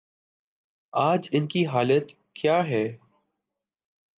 آج 0.93 1.29
ان 1.31 1.47
کی 1.47 1.65
حالت 1.65 2.11
کیا 2.35 2.57
ہے؟ 2.67 2.83